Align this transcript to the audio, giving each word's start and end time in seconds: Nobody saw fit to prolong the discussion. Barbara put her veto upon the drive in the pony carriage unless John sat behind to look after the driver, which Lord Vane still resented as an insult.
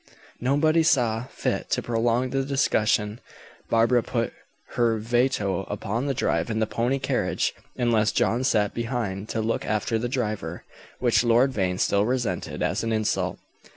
Nobody 0.39 0.81
saw 0.81 1.25
fit 1.27 1.69
to 1.69 1.83
prolong 1.83 2.31
the 2.31 2.43
discussion. 2.43 3.19
Barbara 3.69 4.01
put 4.01 4.33
her 4.69 4.97
veto 4.97 5.61
upon 5.65 6.07
the 6.07 6.15
drive 6.15 6.49
in 6.49 6.57
the 6.57 6.65
pony 6.65 6.97
carriage 6.97 7.53
unless 7.77 8.11
John 8.11 8.43
sat 8.43 8.73
behind 8.73 9.29
to 9.29 9.41
look 9.41 9.63
after 9.63 9.99
the 9.99 10.09
driver, 10.09 10.63
which 10.97 11.23
Lord 11.23 11.51
Vane 11.53 11.77
still 11.77 12.03
resented 12.03 12.63
as 12.63 12.83
an 12.83 12.91
insult. 12.91 13.37